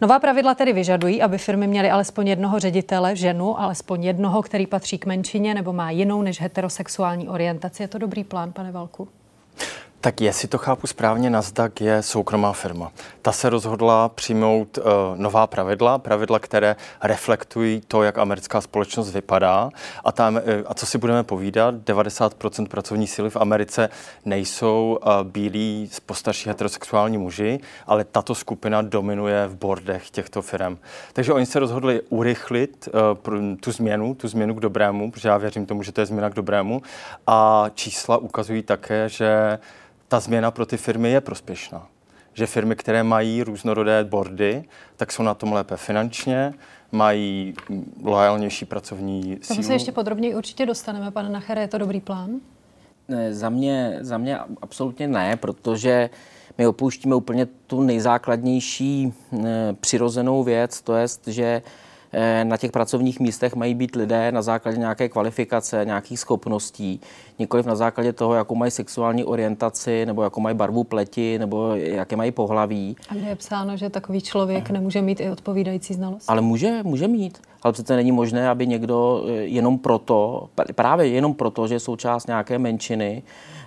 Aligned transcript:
Nová 0.00 0.18
pravidla 0.18 0.54
tedy 0.54 0.72
vyžadují, 0.72 1.22
aby 1.22 1.38
firmy 1.38 1.66
měly 1.66 1.90
alespoň 1.90 2.28
jednoho 2.28 2.58
ředitele, 2.58 3.16
ženu, 3.16 3.60
alespoň 3.60 4.04
jednoho, 4.04 4.42
který 4.42 4.66
patří 4.66 4.98
k 4.98 5.06
menšině 5.06 5.54
nebo 5.54 5.72
má 5.72 5.90
jinou 5.90 6.22
než 6.22 6.40
heterosexuální 6.40 7.28
orientaci. 7.28 7.82
Je 7.82 7.88
to 7.88 7.98
dobrý 7.98 8.24
plán, 8.24 8.52
pane 8.52 8.72
Valku? 8.72 9.08
Tak 10.00 10.20
jestli 10.20 10.48
to 10.48 10.58
chápu 10.58 10.86
správně, 10.86 11.30
Nasdaq 11.30 11.80
je 11.80 12.02
soukromá 12.02 12.52
firma. 12.52 12.92
Ta 13.22 13.32
se 13.32 13.50
rozhodla 13.50 14.08
přijmout 14.08 14.78
uh, 14.78 14.84
nová 15.14 15.46
pravidla, 15.46 15.98
pravidla, 15.98 16.38
které 16.38 16.76
reflektují 17.02 17.82
to, 17.88 18.02
jak 18.02 18.18
americká 18.18 18.60
společnost 18.60 19.12
vypadá. 19.12 19.70
A, 20.04 20.12
tam, 20.12 20.34
uh, 20.34 20.40
a 20.66 20.74
co 20.74 20.86
si 20.86 20.98
budeme 20.98 21.22
povídat, 21.22 21.74
90% 21.74 22.68
pracovní 22.68 23.06
síly 23.06 23.30
v 23.30 23.36
Americe 23.36 23.88
nejsou 24.24 24.98
uh, 25.02 25.30
bílí, 25.30 25.90
postarší 26.06 26.48
heterosexuální 26.48 27.18
muži, 27.18 27.60
ale 27.86 28.04
tato 28.04 28.34
skupina 28.34 28.82
dominuje 28.82 29.46
v 29.46 29.56
bordech 29.56 30.10
těchto 30.10 30.42
firm. 30.42 30.78
Takže 31.12 31.32
oni 31.32 31.46
se 31.46 31.58
rozhodli 31.58 32.00
urychlit 32.08 32.88
uh, 33.28 33.56
tu 33.60 33.72
změnu, 33.72 34.14
tu 34.14 34.28
změnu 34.28 34.54
k 34.54 34.60
dobrému, 34.60 35.10
protože 35.10 35.28
já 35.28 35.36
věřím 35.36 35.66
tomu, 35.66 35.82
že 35.82 35.92
to 35.92 36.00
je 36.00 36.06
změna 36.06 36.30
k 36.30 36.34
dobrému. 36.34 36.82
A 37.26 37.66
čísla 37.74 38.16
ukazují 38.16 38.62
také, 38.62 39.08
že 39.08 39.58
ta 40.08 40.20
změna 40.20 40.50
pro 40.50 40.66
ty 40.66 40.76
firmy 40.76 41.10
je 41.10 41.20
prospěšná. 41.20 41.86
Že 42.34 42.46
firmy, 42.46 42.76
které 42.76 43.02
mají 43.02 43.42
různorodé 43.42 44.04
bordy, 44.04 44.64
tak 44.96 45.12
jsou 45.12 45.22
na 45.22 45.34
tom 45.34 45.52
lépe 45.52 45.76
finančně, 45.76 46.54
mají 46.92 47.54
loajálnější 48.02 48.64
pracovní 48.64 49.38
sílu. 49.42 49.56
To 49.56 49.62
se 49.62 49.72
ještě 49.72 49.92
podrobněji 49.92 50.34
určitě 50.34 50.66
dostaneme, 50.66 51.10
pane 51.10 51.28
Nachere, 51.28 51.60
je 51.60 51.68
to 51.68 51.78
dobrý 51.78 52.00
plán? 52.00 52.30
Ne, 53.08 53.34
za, 53.34 53.48
mě, 53.48 53.98
za 54.00 54.18
mě 54.18 54.38
absolutně 54.62 55.08
ne, 55.08 55.36
protože 55.36 56.10
my 56.58 56.66
opouštíme 56.66 57.14
úplně 57.14 57.46
tu 57.46 57.82
nejzákladnější 57.82 59.12
e, 59.44 59.72
přirozenou 59.80 60.44
věc, 60.44 60.82
to 60.82 60.96
je, 60.96 61.06
že 61.26 61.62
na 62.44 62.56
těch 62.56 62.72
pracovních 62.72 63.20
místech 63.20 63.54
mají 63.54 63.74
být 63.74 63.96
lidé 63.96 64.32
na 64.32 64.42
základě 64.42 64.78
nějaké 64.78 65.08
kvalifikace, 65.08 65.84
nějakých 65.84 66.20
schopností, 66.20 67.00
nikoliv 67.38 67.66
na 67.66 67.76
základě 67.76 68.12
toho, 68.12 68.34
jakou 68.34 68.54
mají 68.54 68.70
sexuální 68.70 69.24
orientaci, 69.24 70.06
nebo 70.06 70.22
jakou 70.22 70.40
mají 70.40 70.56
barvu 70.56 70.84
pleti, 70.84 71.38
nebo 71.38 71.74
jaké 71.74 72.16
mají 72.16 72.30
pohlaví. 72.30 72.96
A 73.08 73.14
kde 73.14 73.28
je 73.28 73.36
psáno, 73.36 73.76
že 73.76 73.90
takový 73.90 74.20
člověk 74.20 74.70
nemůže 74.70 75.02
mít 75.02 75.20
i 75.20 75.30
odpovídající 75.30 75.94
znalost? 75.94 76.24
Ale 76.30 76.40
může, 76.40 76.82
může 76.82 77.08
mít. 77.08 77.38
Ale 77.62 77.72
přece 77.72 77.96
není 77.96 78.12
možné, 78.12 78.48
aby 78.48 78.66
někdo 78.66 79.24
eh, 79.26 79.32
jenom 79.32 79.78
proto, 79.78 80.48
právě 80.74 81.08
jenom 81.08 81.34
proto, 81.34 81.66
že 81.68 81.74
je 81.74 81.80
součást 81.80 82.26
nějaké 82.26 82.58
menšiny, 82.58 83.22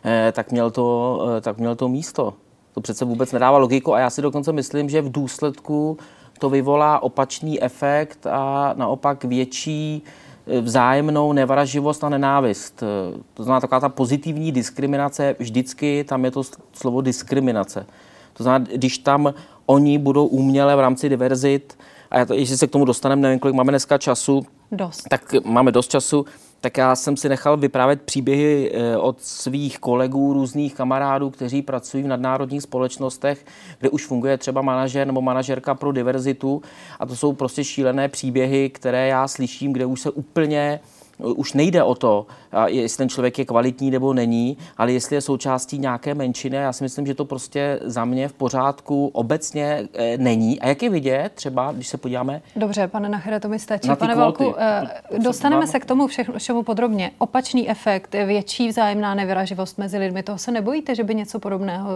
eh, 0.05 0.31
tak 0.31 0.51
měl 0.51 0.71
to, 0.71 1.19
tak 1.41 1.57
měl 1.57 1.75
to 1.75 1.87
místo. 1.87 2.33
To 2.73 2.81
přece 2.81 3.05
vůbec 3.05 3.31
nedává 3.31 3.57
logiku 3.57 3.93
a 3.93 3.99
já 3.99 4.09
si 4.09 4.21
dokonce 4.21 4.51
myslím, 4.51 4.89
že 4.89 5.01
v 5.01 5.11
důsledku 5.11 5.97
to 6.41 6.49
vyvolá 6.49 7.03
opačný 7.03 7.63
efekt 7.63 8.27
a 8.27 8.73
naopak 8.77 9.23
větší 9.23 10.01
e, 10.47 10.61
vzájemnou 10.61 11.33
nevraživost 11.33 12.03
a 12.03 12.09
nenávist. 12.09 12.83
E, 12.83 12.85
to 13.33 13.43
znamená 13.43 13.59
taková 13.59 13.79
ta 13.79 13.89
pozitivní 13.89 14.51
diskriminace, 14.51 15.35
vždycky 15.39 16.05
tam 16.07 16.25
je 16.25 16.31
to 16.31 16.43
slovo 16.73 17.01
diskriminace. 17.01 17.85
To 18.33 18.43
znamená, 18.43 18.65
když 18.75 18.97
tam 18.97 19.33
oni 19.65 19.97
budou 19.97 20.25
uměle 20.25 20.75
v 20.75 20.79
rámci 20.79 21.09
diverzit, 21.09 21.77
a 22.11 22.19
já 22.19 22.25
to, 22.25 22.33
jestli 22.33 22.57
se 22.57 22.67
k 22.67 22.71
tomu 22.71 22.85
dostaneme, 22.85 23.21
nevím, 23.21 23.39
kolik 23.39 23.55
máme 23.55 23.71
dneska 23.71 23.97
času, 23.97 24.45
dost. 24.71 25.03
tak 25.09 25.33
máme 25.45 25.71
dost 25.71 25.91
času, 25.91 26.25
tak 26.61 26.77
já 26.77 26.95
jsem 26.95 27.17
si 27.17 27.29
nechal 27.29 27.57
vyprávět 27.57 28.01
příběhy 28.01 28.71
eh, 28.73 28.97
od 28.97 29.21
svých 29.21 29.79
kolegů, 29.79 30.33
různých 30.33 30.75
kamarádů, 30.75 31.29
kteří 31.29 31.61
pracují 31.61 32.03
v 32.03 32.07
nadnárodních 32.07 32.63
společnostech, 32.63 33.45
kde 33.79 33.89
už 33.89 34.05
funguje 34.05 34.37
třeba 34.37 34.61
manažer 34.61 35.07
nebo 35.07 35.21
manažerka 35.21 35.75
pro 35.75 35.91
diverzitu. 35.91 36.61
A 36.99 37.05
to 37.05 37.15
jsou 37.15 37.33
prostě 37.33 37.63
šílené 37.63 38.09
příběhy, 38.09 38.69
které 38.69 39.07
já 39.07 39.27
slyším, 39.27 39.73
kde 39.73 39.85
už 39.85 40.01
se 40.01 40.11
úplně 40.11 40.79
už 41.23 41.53
nejde 41.53 41.83
o 41.83 41.95
to, 41.95 42.25
jestli 42.65 42.97
ten 42.97 43.09
člověk 43.09 43.39
je 43.39 43.45
kvalitní 43.45 43.91
nebo 43.91 44.13
není, 44.13 44.57
ale 44.77 44.91
jestli 44.91 45.15
je 45.15 45.21
součástí 45.21 45.77
nějaké 45.77 46.15
menšiny. 46.15 46.57
Já 46.57 46.73
si 46.73 46.83
myslím, 46.83 47.05
že 47.05 47.13
to 47.13 47.25
prostě 47.25 47.79
za 47.83 48.05
mě 48.05 48.27
v 48.27 48.33
pořádku 48.33 49.07
obecně 49.13 49.87
e, 49.93 50.17
není. 50.17 50.59
A 50.59 50.67
jak 50.67 50.83
je 50.83 50.89
vidět, 50.89 51.31
třeba, 51.35 51.71
když 51.71 51.87
se 51.87 51.97
podíváme. 51.97 52.41
Dobře, 52.55 52.87
pane 52.87 53.09
Nachere, 53.09 53.39
to 53.39 53.49
mi 53.49 53.59
stačí. 53.59 53.89
Pane 53.95 54.15
Valku, 54.15 54.55
e, 54.57 54.89
dostaneme 55.17 55.67
se 55.67 55.79
k 55.79 55.85
tomu 55.85 56.07
všechno, 56.07 56.39
všemu 56.39 56.63
podrobně. 56.63 57.11
Opačný 57.17 57.69
efekt, 57.69 58.13
větší 58.13 58.67
vzájemná 58.67 59.15
nevyraživost 59.15 59.77
mezi 59.77 59.97
lidmi. 59.97 60.23
Toho 60.23 60.37
se 60.37 60.51
nebojíte, 60.51 60.95
že 60.95 61.03
by 61.03 61.15
něco 61.15 61.39
podobného 61.39 61.89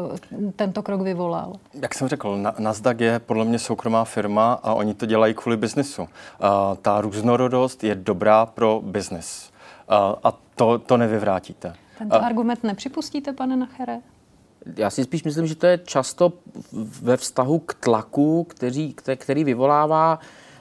tento 0.55 0.83
krok 0.83 1.01
vyvolal? 1.01 1.53
Jak 1.81 1.93
jsem 1.93 2.07
řekl, 2.07 2.37
Nasdaq 2.59 2.99
je 2.99 3.19
podle 3.19 3.45
mě 3.45 3.59
soukromá 3.59 4.05
firma 4.05 4.59
a 4.63 4.73
oni 4.73 4.93
to 4.93 5.05
dělají 5.05 5.33
kvůli 5.33 5.57
biznesu. 5.57 6.07
Ta 6.81 7.01
různorodost 7.01 7.83
je 7.83 7.95
dobrá 7.95 8.45
pro 8.45 8.81
biznes 8.85 9.14
business. 9.15 9.51
A, 9.87 10.15
a 10.23 10.31
to, 10.55 10.77
to 10.77 10.97
nevyvrátíte. 10.97 11.73
Tento 11.97 12.15
a, 12.15 12.19
argument 12.19 12.63
nepřipustíte, 12.63 13.33
pane 13.33 13.55
Nachere? 13.55 13.99
Já 14.77 14.89
si 14.89 15.03
spíš 15.03 15.23
myslím, 15.23 15.47
že 15.47 15.55
to 15.55 15.67
je 15.67 15.77
často 15.77 16.33
ve 17.01 17.17
vztahu 17.17 17.59
k 17.59 17.73
tlaku, 17.73 18.43
který, 18.43 18.93
který 19.15 19.43
vyvolává 19.43 20.19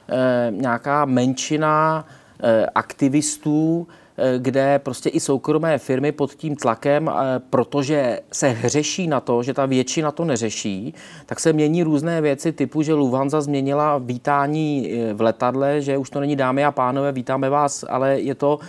eh, 0.09 0.51
nějaká 0.51 1.05
menšina 1.05 2.05
eh, 2.43 2.65
aktivistů, 2.65 3.87
Eh, 3.87 4.04
kde 4.37 4.79
prostě 4.79 5.09
i 5.09 5.19
soukromé 5.19 5.77
firmy 5.77 6.11
pod 6.11 6.33
tím 6.33 6.55
tlakem, 6.55 7.09
eh, 7.09 7.39
protože 7.49 8.19
se 8.31 8.47
hřeší 8.49 9.07
na 9.07 9.19
to, 9.19 9.43
že 9.43 9.53
ta 9.53 9.65
většina 9.65 10.11
to 10.11 10.25
neřeší, 10.25 10.93
tak 11.25 11.39
se 11.39 11.53
mění 11.53 11.83
různé 11.83 12.21
věci 12.21 12.51
typu, 12.51 12.81
že 12.81 12.93
Lufthansa 12.93 13.41
změnila 13.41 13.97
vítání 13.97 14.91
eh, 14.91 15.13
v 15.13 15.21
letadle, 15.21 15.81
že 15.81 15.97
už 15.97 16.09
to 16.09 16.19
není 16.19 16.35
dámy 16.35 16.65
a 16.65 16.71
pánové, 16.71 17.11
vítáme 17.11 17.49
vás, 17.49 17.85
ale 17.89 18.19
je 18.19 18.35
to 18.35 18.59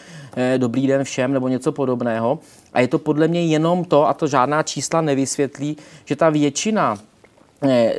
dobrý 0.56 0.86
den 0.86 1.04
všem 1.04 1.32
nebo 1.32 1.48
něco 1.48 1.72
podobného. 1.72 2.38
A 2.72 2.80
je 2.80 2.88
to 2.88 2.98
podle 2.98 3.28
mě 3.28 3.46
jenom 3.46 3.84
to, 3.84 4.08
a 4.08 4.14
to 4.14 4.26
žádná 4.26 4.62
čísla 4.62 5.00
nevysvětlí, 5.00 5.76
že 6.04 6.16
ta 6.16 6.30
většina 6.30 6.98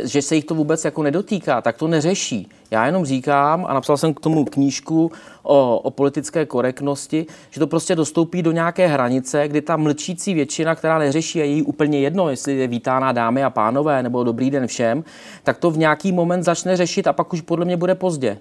že 0.04 0.22
se 0.22 0.36
jich 0.36 0.46
to 0.46 0.56
vůbec 0.56 0.86
jako 0.86 1.04
nedotýká, 1.04 1.62
tak 1.62 1.78
to 1.78 1.88
neřeší. 1.88 2.50
Já 2.72 2.86
jenom 2.86 3.06
říkám, 3.06 3.66
a 3.66 3.74
napsal 3.74 3.98
jsem 3.98 4.14
k 4.14 4.20
tomu 4.20 4.46
knížku 4.46 5.12
o, 5.44 5.80
o 5.80 5.92
politické 5.92 6.46
korektnosti, 6.46 7.26
že 7.50 7.60
to 7.60 7.68
prostě 7.68 7.96
dostoupí 7.96 8.42
do 8.42 8.52
nějaké 8.52 8.88
hranice, 8.88 9.48
kdy 9.48 9.62
ta 9.62 9.78
mlčící 9.78 10.34
většina, 10.34 10.76
která 10.76 10.98
neřeší, 10.98 11.40
je 11.40 11.46
jí 11.46 11.64
úplně 11.64 12.00
jedno, 12.00 12.30
jestli 12.30 12.58
je 12.58 12.68
vítána 12.68 13.12
dámy 13.12 13.44
a 13.44 13.50
pánové 13.50 14.04
nebo 14.04 14.24
dobrý 14.24 14.52
den 14.52 14.68
všem, 14.68 15.04
tak 15.44 15.58
to 15.58 15.72
v 15.72 15.78
nějaký 15.78 16.12
moment 16.12 16.44
začne 16.44 16.78
řešit 16.78 17.08
a 17.08 17.14
pak 17.14 17.34
už 17.34 17.42
podle 17.42 17.66
mě 17.66 17.78
bude 17.78 17.96
pozdě. 17.96 18.38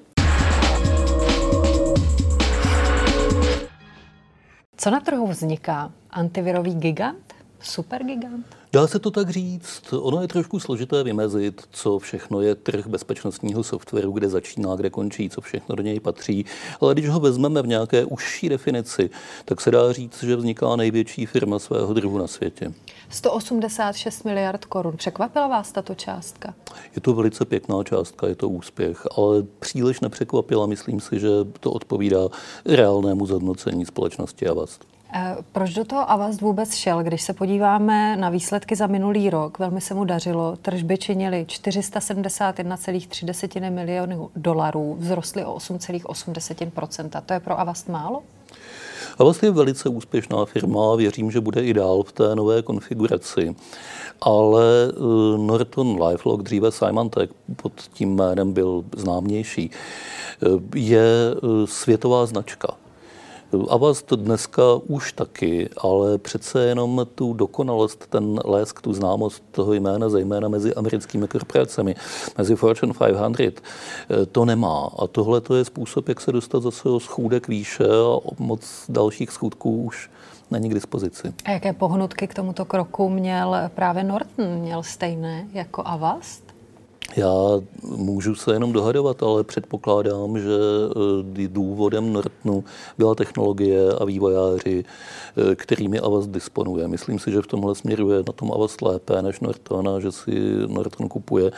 Co 4.76 4.91
na 4.91 5.00
trhu 5.00 5.26
vzniká? 5.26 5.91
Antivirový 6.10 6.75
gigant? 6.75 7.36
Supergigant? 7.66 8.47
Dá 8.72 8.87
se 8.87 8.99
to 8.99 9.10
tak 9.10 9.31
říct. 9.31 9.82
Ono 9.93 10.22
je 10.22 10.28
trošku 10.28 10.60
složité 10.60 11.03
vymezit, 11.03 11.62
co 11.71 11.99
všechno 11.99 12.41
je 12.41 12.54
trh 12.54 12.87
bezpečnostního 12.87 13.65
softwaru, 13.65 14.12
kde 14.12 14.28
začíná, 14.28 14.77
kde 14.77 14.91
končí, 14.91 15.31
co 15.31 15.41
všechno 15.41 15.76
do 15.76 15.82
něj 15.82 16.00
patří. 16.00 16.44
Ale 16.81 16.94
když 16.94 17.09
ho 17.09 17.21
vezmeme 17.21 17.62
v 17.62 17.66
nějaké 17.66 18.05
užší 18.05 18.49
definici, 18.49 19.10
tak 19.44 19.60
se 19.60 19.71
dá 19.71 19.93
říct, 19.93 20.22
že 20.22 20.37
vzniká 20.37 20.76
největší 20.76 21.26
firma 21.26 21.59
svého 21.59 21.94
druhu 21.94 22.19
na 22.19 22.26
světě. 22.26 22.72
186 23.10 24.25
miliard 24.25 24.65
korun. 24.65 24.97
Překvapila 24.97 25.49
vás 25.49 25.72
tato 25.72 25.94
částka? 25.94 26.55
Je 26.94 27.00
to 27.00 27.15
velice 27.15 27.44
pěkná 27.44 27.84
částka, 27.84 28.28
je 28.28 28.34
to 28.34 28.49
úspěch, 28.49 29.06
ale 29.16 29.43
příliš 29.43 30.00
nepřekvapila. 30.00 30.66
Myslím 30.66 31.00
si, 31.00 31.21
že 31.21 31.28
to 31.60 31.72
odpovídá 31.72 32.28
reálnému 32.65 33.26
zhodnocení 33.26 33.87
společnosti 33.87 34.47
Avast. 34.47 34.96
Eh, 35.12 35.37
proč 35.53 35.75
do 35.75 35.84
toho 35.84 36.11
Avast 36.11 36.41
vůbec 36.41 36.75
šel? 36.75 37.03
Když 37.03 37.22
se 37.22 37.33
podíváme 37.33 38.17
na 38.17 38.28
výsledky 38.28 38.76
za 38.76 38.87
minulý 38.87 39.31
rok, 39.31 39.58
velmi 39.58 39.81
se 39.81 39.94
mu 39.94 40.05
dařilo. 40.05 40.56
Tržby 40.62 40.99
činily 40.99 41.47
471,3 41.49 43.70
milionů 43.70 44.31
dolarů, 44.37 44.99
vzrostly 45.00 45.44
o 45.44 45.56
8,8% 45.56 47.23
To 47.26 47.32
je 47.32 47.41
pro 47.41 47.61
Avast 47.61 47.88
málo? 47.88 48.23
Avast 49.19 49.43
je 49.43 49.50
velice 49.50 49.88
úspěšná 49.88 50.44
firma 50.44 50.93
a 50.93 50.97
věřím, 50.97 51.31
že 51.31 51.41
bude 51.41 51.64
i 51.64 51.75
dál 51.75 52.03
v 52.03 52.12
té 52.12 52.35
nové 52.35 52.62
konfiguraci. 52.62 53.56
Ale 54.20 54.64
eh, 54.88 54.93
Norton 55.38 56.03
Lifelock, 56.03 56.43
dříve 56.43 56.73
Symantec, 56.73 57.31
pod 57.56 57.73
tím 57.93 58.14
jménem 58.14 58.53
byl 58.53 58.85
známější, 58.97 59.70
eh, 59.70 60.47
je 60.75 61.35
světová 61.64 62.26
značka 62.26 62.69
Avast 63.69 64.12
dneska 64.12 64.62
už 64.87 65.12
taky, 65.12 65.69
ale 65.78 66.19
přece 66.19 66.64
jenom 66.64 67.06
tu 67.14 67.32
dokonalost, 67.34 68.06
ten 68.06 68.40
lesk, 68.44 68.81
tu 68.81 68.93
známost 68.93 69.43
toho 69.50 69.72
jména, 69.72 70.08
zejména 70.08 70.48
mezi 70.48 70.75
americkými 70.75 71.28
korporacemi, 71.28 71.94
mezi 72.38 72.56
Fortune 72.56 72.93
500, 72.98 73.60
eh, 74.10 74.26
to 74.26 74.44
nemá. 74.44 74.90
A 74.98 75.06
tohle 75.06 75.40
to 75.40 75.54
je 75.54 75.64
způsob, 75.64 76.08
jak 76.08 76.20
se 76.20 76.32
dostat 76.32 76.62
zase 76.62 76.88
o 76.88 77.00
schůdek 77.00 77.48
výše 77.48 77.84
a 77.84 78.19
moc 78.38 78.84
dalších 78.88 79.31
schůdků 79.31 79.82
už 79.82 80.10
není 80.50 80.70
k 80.70 80.75
dispozici. 80.75 81.34
A 81.44 81.50
jaké 81.50 81.72
pohnutky 81.72 82.26
k 82.26 82.34
tomuto 82.34 82.64
kroku 82.64 83.08
měl 83.08 83.56
právě 83.75 84.04
Norton? 84.04 84.46
Měl 84.46 84.82
stejné 84.82 85.48
jako 85.52 85.82
Avast? 85.87 86.45
Já 87.17 87.33
můžu 87.83 88.35
se 88.35 88.53
jenom 88.53 88.73
dohadovat, 88.73 89.23
ale 89.23 89.45
předpokládám, 89.45 90.39
že 90.39 90.57
eh, 91.45 91.49
důvodem 91.49 92.13
Nortonu 92.13 92.65
byla 92.99 93.15
technologie 93.15 93.93
a 93.93 94.05
vývojáři, 94.05 94.85
eh, 95.37 95.55
kterými 95.55 95.99
Avast 95.99 96.31
disponuje. 96.31 96.89
Myslím 96.89 97.19
si, 97.19 97.33
že 97.33 97.43
v 97.43 97.47
tomhle 97.47 97.75
směru 97.75 98.11
je 98.11 98.19
na 98.19 98.33
tom 98.33 98.53
Avast 98.53 98.83
lépe 98.83 99.23
než 99.23 99.41
Norton 99.41 99.89
a 99.89 100.01
že 100.01 100.13
si 100.13 100.31
Norton 100.67 101.09
kupuje 101.09 101.53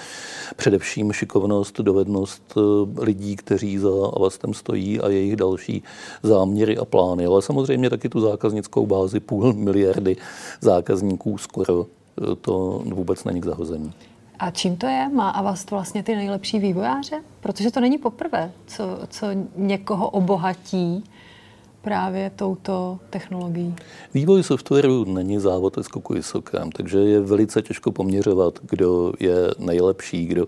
především 0.56 1.12
šikovnost, 1.12 1.80
dovednost 1.80 2.54
eh, 2.56 2.60
lidí, 3.02 3.36
kteří 3.36 3.78
za 3.78 3.90
Avastem 4.16 4.54
stojí 4.54 5.00
a 5.00 5.08
jejich 5.08 5.36
další 5.36 5.82
záměry 6.22 6.78
a 6.78 6.84
plány. 6.84 7.26
Ale 7.26 7.42
samozřejmě 7.42 7.90
taky 7.90 8.08
tu 8.08 8.20
zákaznickou 8.20 8.86
bázi 8.86 9.20
půl 9.20 9.52
miliardy 9.56 10.16
zákazníků 10.60 11.38
skoro 11.38 11.86
to 12.40 12.82
vůbec 12.84 13.24
není 13.24 13.40
k 13.40 13.44
zahození. 13.44 13.92
A 14.38 14.50
čím 14.50 14.76
to 14.76 14.86
je? 14.86 15.08
Má 15.08 15.30
Avast 15.30 15.70
vlastně 15.70 16.02
ty 16.02 16.16
nejlepší 16.16 16.58
vývojáře? 16.58 17.22
Protože 17.40 17.70
to 17.70 17.80
není 17.80 17.98
poprvé, 17.98 18.52
co, 18.66 18.84
co 19.08 19.26
někoho 19.56 20.10
obohatí 20.10 21.04
právě 21.82 22.30
touto 22.36 22.98
technologií? 23.10 23.74
Vývoj 24.14 24.42
softwaru 24.42 25.04
není 25.04 25.38
závod 25.38 25.76
ve 25.76 25.82
skoku 25.82 26.14
vysokém, 26.14 26.72
takže 26.72 26.98
je 26.98 27.20
velice 27.20 27.62
těžko 27.62 27.92
poměřovat, 27.92 28.58
kdo 28.62 29.12
je 29.20 29.36
nejlepší, 29.58 30.26
kdo 30.26 30.46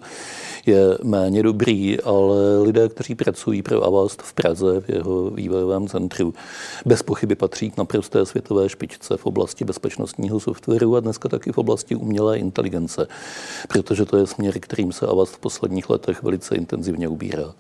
je 0.67 0.99
méně 1.03 1.43
dobrý, 1.43 2.01
ale 2.01 2.59
lidé, 2.63 2.89
kteří 2.89 3.15
pracují 3.15 3.63
pro 3.63 3.85
Avast 3.85 4.23
v 4.23 4.33
Praze, 4.33 4.81
v 4.81 4.89
jeho 4.89 5.31
vývojovém 5.31 5.89
centru, 5.89 6.35
bez 6.85 7.03
pochyby 7.03 7.35
patří 7.35 7.71
k 7.71 7.77
naprosté 7.77 8.27
světové 8.27 8.69
špičce 8.69 9.17
v 9.17 9.27
oblasti 9.27 9.65
bezpečnostního 9.65 10.41
softwaru 10.41 10.97
a 10.97 11.01
dneska 11.01 11.29
taky 11.29 11.53
v 11.53 11.59
oblasti 11.59 11.95
umělé 11.95 12.39
inteligence, 12.39 13.07
protože 13.69 14.05
to 14.05 14.17
je 14.17 14.27
směr, 14.27 14.61
kterým 14.61 14.93
se 14.93 15.07
Avast 15.07 15.35
v 15.35 15.39
posledních 15.39 15.91
letech 15.91 16.23
velice 16.23 16.57
intenzivně 16.57 17.09
ubírá. 17.09 17.55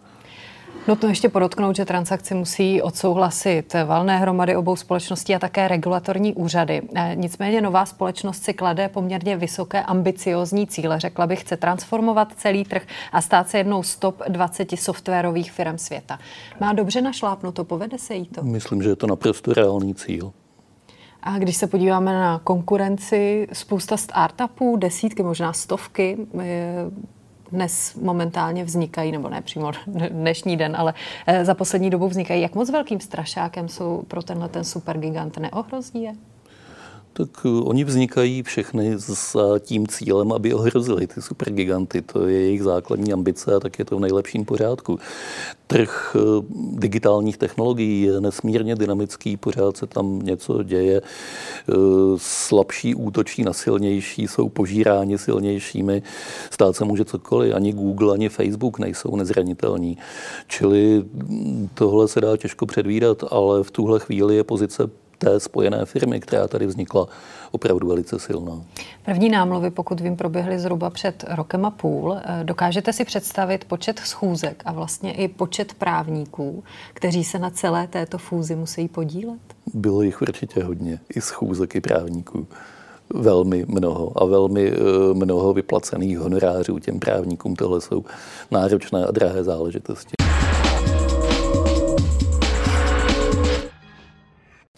No 0.88 0.96
to 0.96 1.06
ještě 1.06 1.28
podotknout, 1.28 1.76
že 1.76 1.84
transakci 1.84 2.34
musí 2.34 2.82
odsouhlasit 2.82 3.74
valné 3.84 4.18
hromady 4.18 4.56
obou 4.56 4.76
společností 4.76 5.34
a 5.34 5.38
také 5.38 5.68
regulatorní 5.68 6.34
úřady. 6.34 6.82
Eh, 6.94 7.12
nicméně 7.14 7.60
nová 7.60 7.86
společnost 7.86 8.42
si 8.42 8.54
klade 8.54 8.88
poměrně 8.88 9.36
vysoké 9.36 9.82
ambiciozní 9.82 10.66
cíle. 10.66 11.00
Řekla 11.00 11.26
bych, 11.26 11.40
chce 11.40 11.56
transformovat 11.56 12.32
celý 12.36 12.64
trh 12.64 12.82
a 13.12 13.22
stát 13.22 13.48
se 13.48 13.58
jednou 13.58 13.82
z 13.82 13.96
top 13.96 14.22
20 14.28 14.76
softwarových 14.76 15.52
firm 15.52 15.78
světa. 15.78 16.18
Má 16.60 16.72
dobře 16.72 17.00
našlápnuto, 17.00 17.64
povede 17.64 17.98
se 17.98 18.14
jí 18.14 18.26
to? 18.26 18.42
Myslím, 18.42 18.82
že 18.82 18.88
je 18.88 18.96
to 18.96 19.06
naprosto 19.06 19.54
reálný 19.54 19.94
cíl. 19.94 20.32
A 21.22 21.38
když 21.38 21.56
se 21.56 21.66
podíváme 21.66 22.12
na 22.12 22.40
konkurenci, 22.44 23.48
spousta 23.52 23.96
startupů, 23.96 24.76
desítky, 24.76 25.22
možná 25.22 25.52
stovky, 25.52 26.18
dnes 27.52 27.94
momentálně 27.94 28.64
vznikají, 28.64 29.12
nebo 29.12 29.29
ne 29.29 29.43
přímo 29.43 29.73
dnešní 30.11 30.56
den, 30.56 30.76
ale 30.76 30.94
eh, 31.26 31.44
za 31.44 31.55
poslední 31.55 31.91
dobu 31.91 32.08
vznikají. 32.08 32.43
Jak 32.43 32.55
moc 32.55 32.70
velkým 32.70 33.00
strašákem 33.00 33.69
jsou 33.69 34.02
pro 34.08 34.23
tenhle 34.23 34.49
ten 34.49 34.64
supergigant? 34.64 35.38
Neohrozí 35.38 36.02
je? 36.02 36.12
Tak 37.12 37.28
eh, 37.44 37.48
oni 37.48 37.84
vznikají 37.84 38.42
všechny 38.42 38.94
s 38.98 39.36
tím 39.58 39.86
cílem, 39.86 40.32
aby 40.32 40.54
ohrozili 40.54 41.06
ty 41.06 41.22
supergiganty. 41.22 42.02
To 42.02 42.26
je 42.26 42.40
jejich 42.40 42.62
základní 42.62 43.12
ambice 43.12 43.54
a 43.54 43.60
tak 43.60 43.78
je 43.78 43.84
to 43.84 43.96
v 43.96 44.00
nejlepším 44.00 44.44
pořádku. 44.44 44.98
Trh 45.66 46.16
eh, 46.16 46.20
digitálních 46.72 47.38
technologií 47.38 48.02
je 48.02 48.20
nesmírně 48.20 48.76
dynamický, 48.76 49.36
pořád 49.36 49.76
se 49.76 49.86
tam 49.86 50.18
něco 50.18 50.62
děje. 50.62 51.02
Eh, 51.68 51.72
slabší 52.16 52.94
útočí 52.94 53.44
na 53.44 53.52
silnější, 53.52 54.28
jsou 54.28 54.48
požíráni 54.48 55.18
silnějšími. 55.18 56.02
Stát 56.50 56.76
se 56.76 56.84
může 56.84 57.04
cokoliv. 57.04 57.54
Ani 57.54 57.72
Google, 57.72 58.14
ani 58.14 58.28
Facebook 58.28 58.78
nejsou 58.78 59.16
nezranitelní. 59.16 59.98
Čili 60.46 61.04
hm, 61.14 61.68
tohle 61.74 62.08
se 62.08 62.20
dá 62.20 62.36
těžko 62.36 62.66
předvídat, 62.66 63.24
ale 63.30 63.64
v 63.64 63.70
tuhle 63.70 64.00
chvíli 64.00 64.36
je 64.36 64.44
pozice 64.44 64.90
té 65.20 65.40
spojené 65.40 65.84
firmy, 65.84 66.20
která 66.20 66.49
tady 66.49 66.67
vznikla, 66.67 67.06
opravdu 67.50 67.88
velice 67.88 68.19
silná. 68.19 68.62
První 69.05 69.28
námluvy, 69.28 69.70
pokud 69.70 70.00
vím, 70.00 70.17
proběhly 70.17 70.58
zhruba 70.58 70.90
před 70.90 71.25
rokem 71.28 71.64
a 71.64 71.70
půl. 71.70 72.17
Eh, 72.17 72.44
dokážete 72.44 72.93
si 72.93 73.05
představit 73.05 73.64
počet 73.64 73.99
schůzek 73.99 74.62
a 74.67 74.72
vlastně 74.72 75.12
i 75.12 75.28
počet 75.28 75.75
právníků, 75.75 76.64
kteří 76.94 77.25
se 77.25 77.38
na 77.38 77.50
celé 77.50 77.87
této 77.87 78.19
fúzi 78.19 78.56
musí 78.56 78.88
podílet? 78.88 79.40
Bylo 79.75 80.02
jich 80.02 80.22
určitě 80.22 80.64
hodně, 80.64 81.00
i 81.14 81.20
schůzek, 81.20 81.75
i 81.75 81.81
právníků 81.81 82.46
velmi 83.14 83.64
mnoho 83.69 84.23
a 84.23 84.25
velmi 84.25 84.73
eh, 84.73 84.75
mnoho 85.14 85.52
vyplacených 85.52 86.19
honorářů 86.19 86.78
těm 86.78 87.00
právníkům. 87.00 87.56
Tohle 87.56 87.81
jsou 87.81 88.05
náročné 88.50 89.05
a 89.05 89.11
drahé 89.11 89.44
záležitosti. 89.44 90.29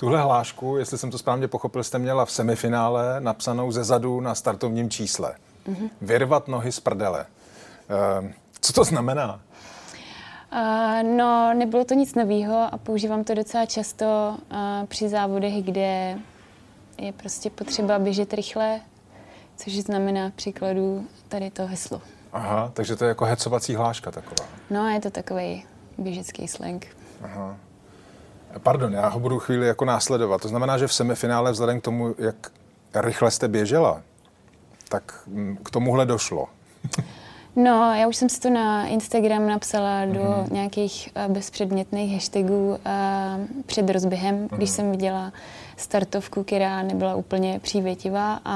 Tuhle 0.03 0.23
hlášku, 0.23 0.77
jestli 0.77 0.99
jsem 0.99 1.11
to 1.11 1.19
správně 1.19 1.49
pochopil, 1.49 1.85
jste 1.85 1.99
měla 1.99 2.25
v 2.25 2.31
semifinále 2.31 3.21
napsanou 3.21 3.73
ze 3.73 3.85
zadu 3.85 4.21
na 4.21 4.35
startovním 4.35 4.91
čísle. 4.91 5.35
Mm-hmm. 5.67 5.91
Vyrvat 6.01 6.49
nohy 6.49 6.73
z 6.73 6.81
prdele. 6.81 7.27
Uh, 8.21 8.29
co 8.61 8.73
to 8.73 8.85
znamená? 8.85 9.41
Uh, 10.53 11.09
no, 11.17 11.55
nebylo 11.55 11.85
to 11.85 11.95
nic 11.95 12.15
nového 12.15 12.75
a 12.75 12.79
používám 12.79 13.25
to 13.25 13.35
docela 13.35 13.67
často 13.67 14.37
uh, 14.37 14.87
při 14.87 15.09
závodech, 15.09 15.65
kde 15.65 16.19
je 16.99 17.13
prostě 17.17 17.51
potřeba 17.51 17.99
běžet 17.99 18.35
rychle, 18.35 18.81
což 19.57 19.73
znamená 19.73 20.31
příkladu 20.37 21.07
tady 21.29 21.51
to 21.51 21.67
heslo. 21.67 22.01
Aha, 22.33 22.71
takže 22.75 22.97
to 22.97 23.05
je 23.05 23.09
jako 23.09 23.25
hecovací 23.25 23.75
hláška 23.75 24.11
taková. 24.11 24.49
No, 24.71 24.89
je 24.89 25.01
to 25.01 25.11
takový 25.11 25.65
běžecký 25.99 26.49
slang. 26.49 26.87
Aha. 27.23 27.57
Pardon, 28.59 28.93
já 28.93 29.09
ho 29.09 29.21
budu 29.21 29.39
chvíli 29.39 29.67
jako 29.67 29.85
následovat. 29.85 30.41
To 30.43 30.49
znamená, 30.49 30.79
že 30.79 30.87
v 30.87 30.95
semifinále 30.95 31.53
vzhledem 31.53 31.81
k 31.81 31.85
tomu, 31.85 32.15
jak 32.19 32.37
rychle 32.95 33.31
jste 33.31 33.49
běžela, 33.49 34.03
tak 34.89 35.21
mm, 35.27 35.57
k 35.63 35.71
tomuhle 35.71 36.07
došlo. 36.07 36.49
No, 37.57 37.95
já 37.95 38.09
už 38.09 38.17
jsem 38.17 38.29
si 38.29 38.41
to 38.41 38.51
na 38.51 38.87
Instagram 38.87 39.47
napsala 39.47 40.05
do 40.07 40.21
mm-hmm. 40.21 40.53
nějakých 40.53 41.09
uh, 41.17 41.35
bezpředmětných 41.35 42.13
hashtagů 42.13 42.71
uh, 42.71 42.77
před 43.67 43.91
rozběhem, 43.91 44.49
mm-hmm. 44.49 44.57
když 44.57 44.71
jsem 44.71 44.91
viděla 44.91 45.33
startovku, 45.77 46.45
která 46.45 46.83
nebyla 46.83 47.15
úplně 47.15 47.61
přívětivá 47.63 48.41
a, 48.45 48.55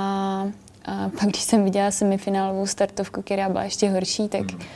a 0.84 1.08
pak, 1.08 1.28
když 1.28 1.42
jsem 1.42 1.64
viděla 1.64 1.90
semifinálovou 1.90 2.66
startovku, 2.66 3.22
která 3.22 3.48
byla 3.48 3.64
ještě 3.64 3.90
horší, 3.90 4.28
tak 4.28 4.40
mm-hmm. 4.40 4.66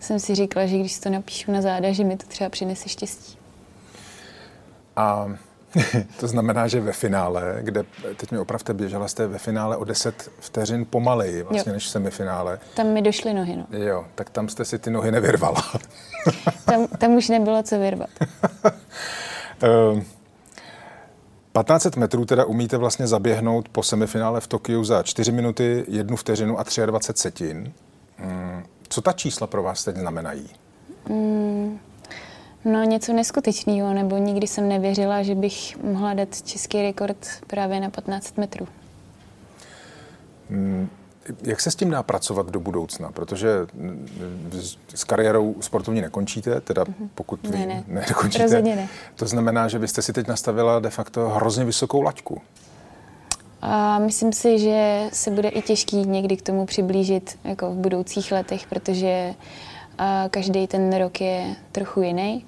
jsem 0.00 0.20
si 0.20 0.34
říkala, 0.34 0.66
že 0.66 0.78
když 0.78 0.92
si 0.92 1.00
to 1.00 1.10
napíšu 1.10 1.52
na 1.52 1.62
záda, 1.62 1.92
že 1.92 2.04
mi 2.04 2.16
to 2.16 2.26
třeba 2.26 2.50
přinese 2.50 2.88
štěstí. 2.88 3.37
A 4.98 5.28
to 6.20 6.28
znamená, 6.28 6.68
že 6.68 6.80
ve 6.80 6.92
finále, 6.92 7.58
kde 7.60 7.84
teď 8.16 8.32
mi 8.32 8.38
opravdu 8.38 8.74
běžela 8.74 9.08
jste 9.08 9.26
ve 9.26 9.38
finále 9.38 9.76
o 9.76 9.84
10 9.84 10.30
vteřin 10.40 10.86
pomaleji 10.90 11.42
vlastně 11.42 11.70
jo. 11.70 11.74
než 11.74 11.86
v 11.86 11.88
semifinále. 11.88 12.58
Tam 12.74 12.86
mi 12.86 13.02
došly 13.02 13.34
nohy, 13.34 13.56
no. 13.56 13.66
Jo, 13.78 14.04
tak 14.14 14.30
tam 14.30 14.48
jste 14.48 14.64
si 14.64 14.78
ty 14.78 14.90
nohy 14.90 15.12
nevyrvala. 15.12 15.62
tam, 16.64 16.86
tam 16.86 17.14
už 17.14 17.28
nebylo 17.28 17.62
co 17.62 17.78
vyrvat. 17.78 18.10
1500 18.18 19.62
ehm, 21.96 22.00
metrů 22.00 22.24
teda 22.24 22.44
umíte 22.44 22.76
vlastně 22.76 23.06
zaběhnout 23.06 23.68
po 23.68 23.82
semifinále 23.82 24.40
v 24.40 24.46
Tokiu 24.46 24.84
za 24.84 25.02
4 25.02 25.32
minuty, 25.32 25.84
1 25.88 26.16
vteřinu 26.16 26.58
a 26.58 26.64
23 26.86 27.22
setin. 27.22 27.72
Hmm, 28.16 28.64
co 28.88 29.00
ta 29.00 29.12
čísla 29.12 29.46
pro 29.46 29.62
vás 29.62 29.84
teď 29.84 29.96
znamenají? 29.96 30.48
Mm, 31.08 31.78
No 32.72 32.84
něco 32.84 33.12
neskutečného, 33.12 33.94
nebo 33.94 34.16
nikdy 34.16 34.46
jsem 34.46 34.68
nevěřila, 34.68 35.22
že 35.22 35.34
bych 35.34 35.82
mohla 35.82 36.14
dát 36.14 36.42
český 36.42 36.82
rekord 36.82 37.16
právě 37.46 37.80
na 37.80 37.90
15 37.90 38.38
metrů. 38.38 38.68
Hmm, 40.50 40.88
jak 41.42 41.60
se 41.60 41.70
s 41.70 41.74
tím 41.74 41.90
dá 41.90 42.02
pracovat 42.02 42.50
do 42.50 42.60
budoucna? 42.60 43.12
Protože 43.12 43.50
s 44.94 45.04
kariérou 45.04 45.56
sportovní 45.60 46.00
nekončíte, 46.00 46.60
teda 46.60 46.84
mhm. 46.88 47.10
pokud 47.14 47.46
vy 47.46 47.66
ne, 47.66 47.84
ne. 47.88 48.06
Rozhodně 48.40 48.76
ne. 48.76 48.88
To 49.14 49.26
znamená, 49.26 49.68
že 49.68 49.78
byste 49.78 50.02
si 50.02 50.12
teď 50.12 50.26
nastavila 50.26 50.80
de 50.80 50.90
facto 50.90 51.28
hrozně 51.28 51.64
vysokou 51.64 52.02
laťku. 52.02 52.40
A 53.60 53.98
myslím 53.98 54.32
si, 54.32 54.58
že 54.58 55.08
se 55.12 55.30
bude 55.30 55.48
i 55.48 55.62
těžký 55.62 55.96
někdy 55.96 56.36
k 56.36 56.42
tomu 56.42 56.66
přiblížit 56.66 57.38
jako 57.44 57.70
v 57.70 57.74
budoucích 57.74 58.32
letech, 58.32 58.66
protože 58.66 59.34
a 59.38 59.77
každý 60.30 60.66
ten 60.66 60.96
rok 60.96 61.20
je 61.20 61.56
trochu 61.72 62.02
jiný. 62.02 62.46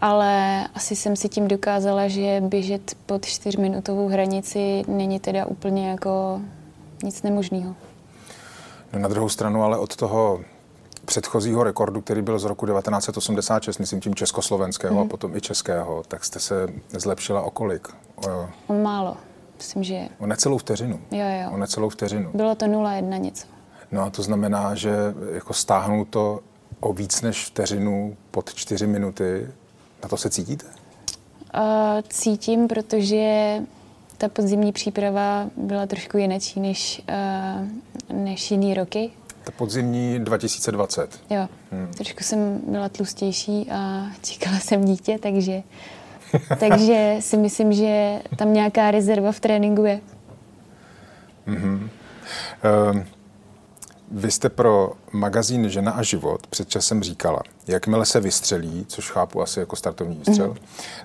Ale 0.00 0.64
asi 0.74 0.96
jsem 0.96 1.16
si 1.16 1.28
tím 1.28 1.48
dokázala, 1.48 2.08
že 2.08 2.42
běžet 2.44 2.96
pod 3.06 3.26
čtyřminutovou 3.26 4.08
hranici 4.08 4.84
není 4.88 5.20
teda 5.20 5.46
úplně 5.46 5.90
jako 5.90 6.40
nic 7.02 7.22
nemožného. 7.22 7.74
No 8.92 8.98
na 8.98 9.08
druhou 9.08 9.28
stranu 9.28 9.62
ale 9.62 9.78
od 9.78 9.96
toho 9.96 10.40
předchozího 11.04 11.64
rekordu, 11.64 12.00
který 12.00 12.22
byl 12.22 12.38
z 12.38 12.44
roku 12.44 12.66
1986, 12.66 13.78
myslím 13.78 14.00
tím 14.00 14.14
československého 14.14 14.94
mm. 14.94 15.00
a 15.00 15.02
mhm. 15.02 15.10
potom 15.10 15.36
i 15.36 15.40
českého, 15.40 16.02
tak 16.08 16.24
jste 16.24 16.40
se 16.40 16.66
zlepšila 16.88 17.42
o 17.42 17.50
kolik? 17.50 17.88
O, 18.28 18.48
o 18.66 18.74
málo. 18.74 19.16
Myslím, 19.56 19.84
že... 19.84 20.08
O 20.18 20.26
necelou 20.26 20.58
vteřinu. 20.58 21.00
Jo, 21.10 21.26
jo. 21.42 21.50
O 21.50 21.56
necelou 21.56 21.88
vteřinu. 21.88 22.30
Bylo 22.34 22.54
to 22.54 22.66
0,1 22.66 23.20
něco. 23.20 23.46
No 23.92 24.02
a 24.02 24.10
to 24.10 24.22
znamená, 24.22 24.74
že 24.74 24.94
jako 25.32 25.54
stáhnout 25.54 26.08
to 26.08 26.40
o 26.82 26.92
víc 26.92 27.22
než 27.22 27.46
vteřinu 27.46 28.16
pod 28.30 28.54
čtyři 28.54 28.86
minuty, 28.86 29.48
na 30.02 30.08
to 30.08 30.16
se 30.16 30.30
cítíte? 30.30 30.66
Uh, 30.66 31.62
cítím, 32.08 32.68
protože 32.68 33.56
ta 34.18 34.28
podzimní 34.28 34.72
příprava 34.72 35.50
byla 35.56 35.86
trošku 35.86 36.18
jináčí 36.18 36.60
než, 36.60 37.02
uh, 38.10 38.16
než 38.16 38.50
jiný 38.50 38.74
roky. 38.74 39.10
Ta 39.44 39.52
podzimní 39.52 40.20
2020. 40.20 41.20
Jo, 41.30 41.48
hmm. 41.72 41.88
trošku 41.96 42.24
jsem 42.24 42.60
byla 42.66 42.88
tlustější 42.88 43.70
a 43.70 44.06
čekala 44.22 44.58
jsem 44.58 44.84
dítě, 44.84 45.18
takže, 45.22 45.62
takže 46.60 47.16
si 47.20 47.36
myslím, 47.36 47.72
že 47.72 48.22
tam 48.36 48.52
nějaká 48.52 48.90
rezerva 48.90 49.32
v 49.32 49.40
tréninku 49.40 49.84
je. 49.84 50.00
Mm-hmm. 51.48 51.88
Vy 54.12 54.30
jste 54.30 54.48
pro 54.48 54.92
magazín 55.12 55.68
Žena 55.68 55.92
a 55.92 56.02
život 56.02 56.46
před 56.46 56.68
časem 56.68 57.02
říkala, 57.02 57.42
jakmile 57.66 58.06
se 58.06 58.20
vystřelí, 58.20 58.84
což 58.88 59.10
chápu 59.10 59.42
asi 59.42 59.60
jako 59.60 59.76
startovní 59.76 60.16
výstřel, 60.16 60.48
mm. 60.48 60.56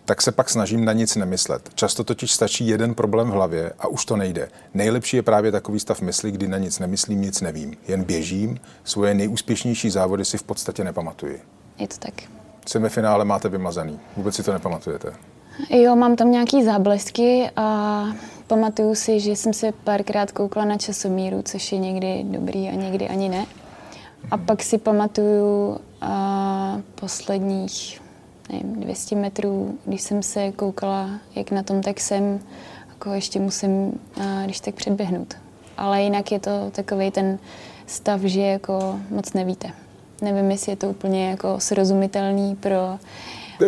tak 0.05 0.21
se 0.21 0.31
pak 0.31 0.49
snažím 0.49 0.85
na 0.85 0.93
nic 0.93 1.15
nemyslet. 1.15 1.69
Často 1.75 2.03
totiž 2.03 2.31
stačí 2.31 2.67
jeden 2.67 2.95
problém 2.95 3.27
v 3.29 3.33
hlavě 3.33 3.73
a 3.79 3.87
už 3.87 4.05
to 4.05 4.15
nejde. 4.15 4.49
Nejlepší 4.73 5.17
je 5.17 5.23
právě 5.23 5.51
takový 5.51 5.79
stav 5.79 6.01
mysli, 6.01 6.31
kdy 6.31 6.47
na 6.47 6.57
nic 6.57 6.79
nemyslím, 6.79 7.21
nic 7.21 7.41
nevím. 7.41 7.77
Jen 7.87 8.03
běžím, 8.03 8.59
svoje 8.83 9.13
nejúspěšnější 9.13 9.89
závody 9.89 10.25
si 10.25 10.37
v 10.37 10.43
podstatě 10.43 10.83
nepamatuji. 10.83 11.41
Je 11.77 11.87
to 11.87 11.97
tak. 11.99 12.13
Semifinále 12.65 13.25
máte 13.25 13.49
vymazaný. 13.49 13.99
Vůbec 14.17 14.35
si 14.35 14.43
to 14.43 14.53
nepamatujete. 14.53 15.13
Jo, 15.69 15.95
mám 15.95 16.15
tam 16.15 16.31
nějaký 16.31 16.63
záblesky 16.63 17.49
a 17.55 18.05
pamatuju 18.47 18.95
si, 18.95 19.19
že 19.19 19.31
jsem 19.31 19.53
se 19.53 19.71
párkrát 19.71 20.31
koukla 20.31 20.65
na 20.65 20.77
časomíru, 20.77 21.41
což 21.41 21.71
je 21.71 21.77
někdy 21.77 22.23
dobrý 22.23 22.69
a 22.69 22.71
někdy 22.71 23.07
ani 23.07 23.29
ne. 23.29 23.45
A 24.31 24.37
pak 24.37 24.63
si 24.63 24.77
pamatuju 24.77 25.77
a 26.01 26.81
posledních 26.95 28.01
nevím, 28.49 28.75
200 28.75 29.15
metrů, 29.15 29.77
když 29.85 30.01
jsem 30.01 30.23
se 30.23 30.51
koukala, 30.51 31.09
jak 31.35 31.51
na 31.51 31.63
tom, 31.63 31.81
tak 31.81 31.99
jsem, 31.99 32.39
jako 32.89 33.13
ještě 33.13 33.39
musím, 33.39 33.99
a, 34.21 34.43
když 34.45 34.59
tak 34.59 34.75
předběhnout. 34.75 35.33
Ale 35.77 36.01
jinak 36.01 36.31
je 36.31 36.39
to 36.39 36.51
takový 36.71 37.11
ten 37.11 37.39
stav, 37.85 38.21
že 38.21 38.41
jako 38.41 38.99
moc 39.09 39.33
nevíte. 39.33 39.71
Nevím, 40.21 40.51
jestli 40.51 40.71
je 40.71 40.75
to 40.75 40.89
úplně 40.89 41.29
jako 41.29 41.59
srozumitelný 41.59 42.55
pro 42.55 42.99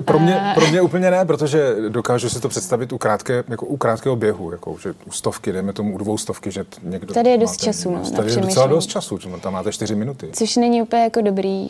pro 0.01 0.19
mě, 0.19 0.51
pro 0.55 0.67
mě 0.67 0.81
úplně 0.81 1.12
ne, 1.12 1.25
protože 1.25 1.75
dokážu 1.89 2.29
si 2.29 2.39
to 2.39 2.50
představit 2.50 2.93
u, 2.93 2.98
krátké, 2.98 3.43
jako 3.48 3.65
u 3.65 3.77
krátkého 3.77 4.15
běhu, 4.15 4.51
jako, 4.51 4.75
že 4.81 4.93
u 5.08 5.12
stovky, 5.12 5.51
dejme 5.51 5.74
tomu 5.74 5.96
u 5.96 5.98
dvou 5.98 6.17
stovky, 6.17 6.51
že 6.51 6.65
někdo... 6.84 7.13
Tady 7.13 7.29
je 7.29 7.38
dost 7.38 7.51
máte, 7.51 7.65
času, 7.65 7.91
no, 7.91 8.12
Tady 8.12 8.31
je 8.31 8.38
docela 8.38 8.67
dost 8.67 8.88
času, 8.88 9.17
tam 9.17 9.53
máte 9.53 9.72
čtyři 9.72 9.96
minuty. 9.96 10.29
Což 10.34 10.55
není 10.55 10.81
úplně 10.81 11.03
jako 11.03 11.22
dobrý, 11.22 11.69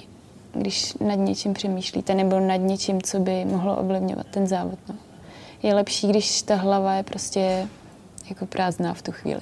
když 0.54 0.94
nad 0.94 1.16
něčím 1.16 1.54
přemýšlíte, 1.54 2.16
nebo 2.16 2.40
nad 2.40 2.56
něčím, 2.56 3.02
co 3.02 3.20
by 3.20 3.46
mohlo 3.46 3.78
ovlivňovat 3.78 4.26
ten 4.32 4.48
závod. 4.48 4.80
No. 4.90 4.96
Je 5.64 5.74
lepší, 5.74 6.08
když 6.08 6.42
ta 6.42 6.56
hlava 6.56 6.94
je 6.94 7.04
prostě 7.04 7.68
jako 8.30 8.46
prázdná 8.46 8.94
v 8.94 9.02
tu 9.02 9.12
chvíli. 9.12 9.42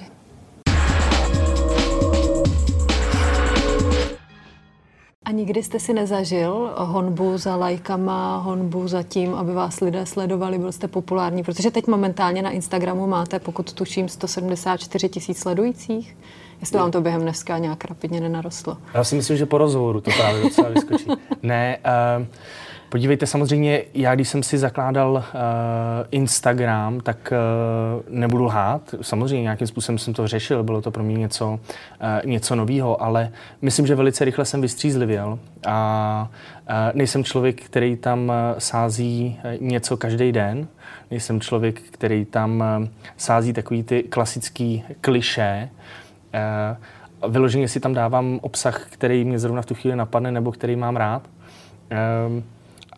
A 5.28 5.30
nikdy 5.30 5.62
jste 5.62 5.80
si 5.80 5.92
nezažil 5.92 6.72
honbu 6.76 7.38
za 7.38 7.56
lajkama, 7.56 8.36
honbu 8.36 8.88
za 8.88 9.02
tím, 9.02 9.34
aby 9.34 9.52
vás 9.52 9.80
lidé 9.80 10.06
sledovali, 10.06 10.58
byl 10.58 10.72
jste 10.72 10.88
populární? 10.88 11.42
Protože 11.42 11.70
teď 11.70 11.86
momentálně 11.86 12.42
na 12.42 12.50
Instagramu 12.50 13.06
máte, 13.06 13.38
pokud 13.38 13.72
tuším, 13.72 14.08
174 14.08 15.08
tisíc 15.08 15.38
sledujících. 15.38 16.16
Jestli 16.60 16.78
vám 16.78 16.90
to 16.90 17.00
během 17.00 17.22
dneska 17.22 17.58
nějak 17.58 17.84
rapidně 17.84 18.20
nenarostlo? 18.20 18.76
Já 18.94 19.04
si 19.04 19.14
myslím, 19.14 19.36
že 19.36 19.46
po 19.46 19.58
rozhovoru 19.58 20.00
to 20.00 20.10
právě 20.10 20.42
docela 20.42 20.68
vyskočí. 20.68 21.06
ne, 21.42 21.78
uh, 22.18 22.26
Podívejte, 22.88 23.26
samozřejmě, 23.26 23.82
já 23.94 24.14
když 24.14 24.28
jsem 24.28 24.42
si 24.42 24.58
zakládal 24.58 25.12
uh, 25.12 25.22
Instagram, 26.10 27.00
tak 27.00 27.32
uh, 27.32 28.02
nebudu 28.18 28.44
lhát. 28.44 28.94
Samozřejmě 29.02 29.42
nějakým 29.42 29.66
způsobem 29.66 29.98
jsem 29.98 30.14
to 30.14 30.28
řešil, 30.28 30.62
bylo 30.62 30.82
to 30.82 30.90
pro 30.90 31.02
mě 31.02 31.14
něco, 31.14 31.48
uh, 31.50 31.58
něco 32.24 32.54
nového, 32.54 33.02
ale 33.02 33.32
myslím, 33.62 33.86
že 33.86 33.94
velice 33.94 34.24
rychle 34.24 34.44
jsem 34.44 34.60
vystřízlivěl 34.60 35.38
a 35.66 36.28
uh, 36.70 36.74
nejsem 36.94 37.24
člověk, 37.24 37.62
který 37.62 37.96
tam 37.96 38.32
sází 38.58 39.40
něco 39.60 39.96
každý 39.96 40.32
den. 40.32 40.68
Nejsem 41.10 41.40
člověk, 41.40 41.80
který 41.80 42.24
tam 42.24 42.64
sází 43.16 43.52
takový 43.52 43.82
ty 43.82 44.02
klasický 44.02 44.84
kliše. 45.00 45.68
Uh, 47.22 47.30
vyloženě 47.32 47.68
si 47.68 47.80
tam 47.80 47.94
dávám 47.94 48.38
obsah, 48.42 48.86
který 48.90 49.24
mě 49.24 49.38
zrovna 49.38 49.62
v 49.62 49.66
tu 49.66 49.74
chvíli 49.74 49.96
napadne 49.96 50.32
nebo 50.32 50.52
který 50.52 50.76
mám 50.76 50.96
rád. 50.96 51.22
Uh, 52.28 52.42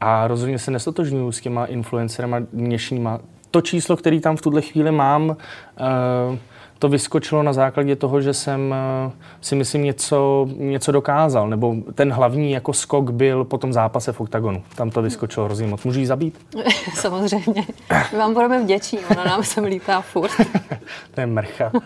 a 0.01 0.27
rozhodně 0.27 0.59
se 0.59 0.71
nestotožňuju 0.71 1.33
s 1.33 1.41
těma 1.41 1.65
influencerama 1.65 2.37
dnešníma. 2.53 3.21
To 3.51 3.61
číslo, 3.61 3.97
který 3.97 4.21
tam 4.21 4.37
v 4.37 4.43
tuhle 4.43 4.63
chvíli 4.63 4.91
mám, 4.91 5.37
eh, 5.81 6.39
to 6.79 6.89
vyskočilo 6.89 7.43
na 7.43 7.53
základě 7.53 7.97
toho, 7.97 8.21
že 8.21 8.35
jsem 8.35 8.75
eh, 8.75 9.11
si 9.41 9.55
myslím 9.55 9.85
něco, 9.85 10.49
něco 10.57 10.93
dokázal, 10.93 11.49
nebo 11.49 11.77
ten 11.95 12.13
hlavní 12.13 12.53
jako 12.53 12.73
skok 12.73 13.11
byl 13.11 13.45
po 13.45 13.59
tom 13.59 13.73
zápase 13.73 14.13
v 14.13 14.21
oktagonu. 14.21 14.63
Tam 14.75 14.91
to 14.91 15.03
vyskočilo 15.03 15.47
hrozně 15.47 15.67
moc. 15.67 15.85
Můžu 15.85 16.01
jí 16.01 16.07
zabít? 16.07 16.47
Samozřejmě. 16.95 17.67
My 18.13 18.19
vám 18.19 18.35
budeme 18.35 18.63
vděční, 18.63 18.99
ona 18.99 19.25
nám 19.25 19.45
sem 19.45 19.65
lítá 19.65 20.01
furt. 20.01 20.33
to 21.15 21.21
je 21.21 21.27
mrcha. 21.27 21.73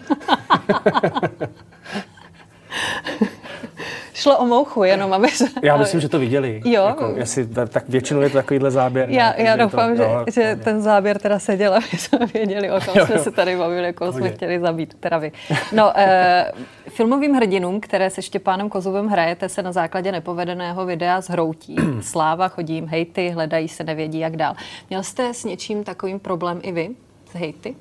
šlo 4.15 4.39
o 4.39 4.47
mouchu, 4.47 4.85
jenom 4.85 5.13
aby 5.13 5.29
se... 5.29 5.45
Já 5.63 5.77
myslím, 5.77 6.01
že 6.01 6.09
to 6.09 6.19
viděli. 6.19 6.61
Jo. 6.65 6.85
Jako, 6.87 7.13
jestli, 7.17 7.47
tak 7.47 7.89
většinou 7.89 8.21
je 8.21 8.31
to 8.31 8.39
takovýhle 8.39 8.71
záběr. 8.71 9.11
Já, 9.11 9.35
ne, 9.39 9.45
já 9.45 9.57
doufám, 9.57 9.91
to, 9.91 9.97
že, 9.97 10.03
jo, 10.03 10.25
že 10.33 10.59
ten 10.65 10.83
záběr 10.83 11.19
teda 11.19 11.39
seděl, 11.39 11.75
aby 11.75 11.87
jsme 11.99 12.27
věděli, 12.27 12.71
o 12.71 12.81
kom 12.81 13.07
jsme 13.07 13.19
se 13.19 13.31
tady 13.31 13.57
bavili, 13.57 13.93
koho 13.93 14.13
jsme 14.13 14.31
chtěli 14.31 14.61
zabít, 14.61 14.95
teda 14.95 15.19
vy. 15.19 15.33
No, 15.73 15.93
eh, 15.97 16.53
filmovým 16.89 17.35
hrdinům, 17.35 17.81
které 17.81 18.11
se 18.11 18.23
Štěpánem 18.23 18.69
Kozubem 18.69 19.07
hrajete, 19.07 19.49
se 19.49 19.63
na 19.63 19.73
základě 19.73 20.13
nepovedeného 20.13 20.87
videa 20.87 21.21
zhroutí. 21.21 21.77
Sláva, 22.01 22.49
chodím, 22.49 22.87
hejty, 22.87 23.31
hledají 23.31 23.69
se, 23.69 23.85
nevědí, 23.85 24.19
jak 24.19 24.37
dál. 24.37 24.55
Měl 24.91 25.03
jste 25.03 25.35
s 25.35 25.45
něčím 25.45 25.85
takovým 25.85 26.21
problém 26.21 26.61
i 26.63 26.73
vy? 26.73 26.91
S 27.31 27.35
hejty? 27.35 27.75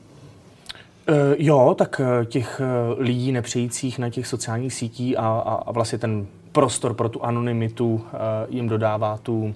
Uh, 1.10 1.16
jo, 1.38 1.76
tak 1.78 2.00
uh, 2.00 2.26
těch 2.26 2.62
uh, 2.62 3.00
lidí 3.02 3.32
nepřejících 3.32 4.00
na 4.00 4.10
těch 4.10 4.28
sociálních 4.28 4.74
sítí 4.74 5.18
a, 5.18 5.26
a, 5.26 5.54
a 5.54 5.72
vlastně 5.72 5.98
ten 5.98 6.28
prostor 6.52 6.94
pro 6.94 7.10
tu 7.10 7.24
anonymitu 7.24 8.06
jim 8.50 8.70
dodává 8.70 9.18
tu, 9.18 9.44
um, 9.44 9.54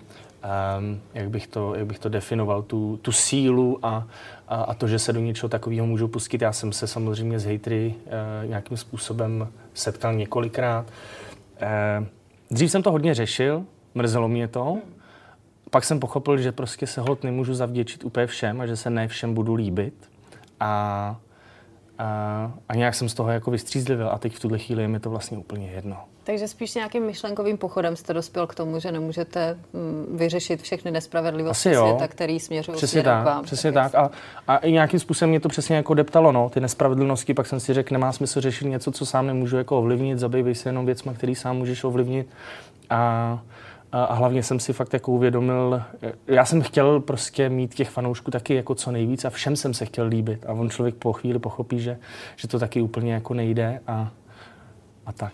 jak, 1.14 1.30
bych 1.30 1.48
to, 1.48 1.76
jak 1.76 1.86
bych 1.86 2.00
to 2.00 2.10
definoval, 2.10 2.62
tu, 2.62 3.00
tu 3.02 3.12
sílu 3.12 3.80
a, 3.86 4.08
a, 4.48 4.56
a 4.56 4.74
to, 4.74 4.88
že 4.88 5.00
se 5.00 5.14
do 5.14 5.20
něčeho 5.20 5.50
takového 5.50 5.86
můžu 5.86 6.08
pustit. 6.08 6.42
Já 6.42 6.54
jsem 6.54 6.72
se 6.72 6.88
samozřejmě 6.88 7.40
s 7.40 7.46
hejtry 7.46 7.96
nějakým 8.46 8.78
způsobem 8.78 9.48
setkal 9.74 10.14
několikrát. 10.14 10.86
Dřív 12.52 12.72
jsem 12.72 12.84
to 12.84 12.92
hodně 12.92 13.14
řešil, 13.14 13.64
mrzelo 13.96 14.28
mě 14.28 14.48
to, 14.48 14.78
pak 15.72 15.84
jsem 15.84 16.00
pochopil, 16.00 16.38
že 16.38 16.52
prostě 16.52 16.88
se 16.88 17.02
hod 17.02 17.24
nemůžu 17.24 17.54
zavděčit 17.54 18.04
úplně 18.04 18.28
všem 18.28 18.62
a 18.62 18.66
že 18.66 18.76
se 18.76 18.90
ne 18.90 19.08
všem 19.08 19.34
budu 19.34 19.56
líbit. 19.56 19.94
A 20.60 21.20
a, 22.00 22.52
a 22.70 22.76
nějak 22.76 22.96
jsem 22.96 23.10
z 23.10 23.14
toho 23.14 23.30
jako 23.30 23.52
vystřízlivil 23.52 24.10
a 24.12 24.18
teď 24.18 24.36
v 24.36 24.40
tuhle 24.40 24.60
chvíli 24.60 24.82
je 24.82 24.88
mi 24.88 25.00
to 25.00 25.10
vlastně 25.10 25.38
úplně 25.38 25.72
jedno. 25.72 25.98
Takže 26.24 26.48
spíš 26.48 26.76
nějakým 26.76 27.06
myšlenkovým 27.06 27.58
pochodem 27.58 27.96
jste 27.96 28.14
dospěl 28.14 28.48
k 28.48 28.56
tomu, 28.56 28.80
že 28.80 28.92
nemůžete 28.92 29.58
mm, 29.74 30.18
vyřešit 30.18 30.62
všechny 30.62 30.92
nespravedlivosti 30.92 31.76
světa, 31.76 32.08
který 32.08 32.40
směřují 32.40 32.78
přesně 32.78 33.04
tak, 33.04 33.22
k 33.22 33.26
vám. 33.26 33.44
Přesně 33.44 33.72
tak. 33.72 33.92
tak. 33.92 34.12
A, 34.48 34.54
a 34.54 34.58
i 34.58 34.72
nějakým 34.72 35.00
způsobem 35.00 35.30
mě 35.30 35.40
to 35.40 35.50
přesně 35.50 35.76
jako 35.76 35.94
deptalo, 35.94 36.32
no, 36.32 36.50
ty 36.50 36.60
nespravedlnosti, 36.60 37.34
pak 37.34 37.48
jsem 37.48 37.60
si 37.60 37.74
řekl, 37.74 37.94
nemá 37.94 38.12
smysl 38.12 38.42
řešit 38.42 38.66
něco, 38.66 38.92
co 38.92 39.06
sám 39.06 39.28
nemůžu 39.28 39.58
jako 39.58 39.80
ovlivnit, 39.80 40.20
zabývej 40.20 40.56
se 40.56 40.70
jenom 40.70 40.86
věcmi, 40.86 41.12
který 41.16 41.36
sám 41.36 41.58
můžeš 41.58 41.84
ovlivnit. 41.84 42.28
A 42.90 43.40
a 43.92 44.14
hlavně 44.14 44.44
jsem 44.44 44.60
si 44.60 44.74
fakt 44.74 44.94
jako 44.94 45.12
uvědomil, 45.12 45.82
já 46.28 46.46
jsem 46.46 46.62
chtěl 46.62 47.00
prostě 47.00 47.50
mít 47.50 47.76
těch 47.76 47.90
fanoušků 47.90 48.32
taky 48.32 48.56
jako 48.56 48.76
co 48.76 48.92
nejvíc 48.92 49.26
a 49.26 49.30
všem 49.30 49.56
jsem 49.56 49.74
se 49.74 49.86
chtěl 49.86 50.06
líbit. 50.06 50.46
A 50.46 50.54
on 50.54 50.70
člověk 50.70 50.96
po 50.96 51.14
chvíli 51.14 51.40
pochopí, 51.40 51.80
že, 51.80 51.98
že 52.36 52.48
to 52.48 52.60
taky 52.60 52.82
úplně 52.82 53.14
jako 53.14 53.34
nejde 53.34 53.82
a, 53.88 54.12
a 55.06 55.12
tak. 55.12 55.34